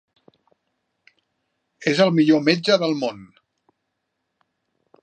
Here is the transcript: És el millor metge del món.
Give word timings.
És 1.93 2.01
el 2.07 2.15
millor 2.17 2.43
metge 2.49 2.79
del 2.85 2.99
món. 3.05 3.23